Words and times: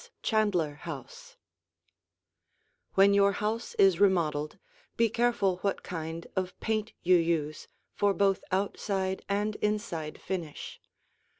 CHANDLER 0.23 0.79
HOUSE 0.81 1.37
When 2.95 3.13
your 3.13 3.33
house 3.33 3.75
is 3.75 3.99
remodeled, 3.99 4.57
be 4.97 5.09
careful 5.11 5.57
what 5.57 5.83
kind 5.83 6.25
of 6.35 6.59
paint 6.59 6.93
you 7.03 7.17
use 7.17 7.67
for 7.93 8.11
both 8.11 8.43
outside 8.51 9.23
and 9.29 9.57
inside 9.57 10.19
finish. 10.19 10.81